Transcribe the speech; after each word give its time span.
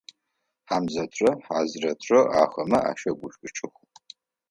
Хьамзэтрэ 0.67 1.29
Хьазрэтрэ 1.45 2.19
ахэмэ 2.41 2.79
ащэгушӏукӏых. 2.89 3.75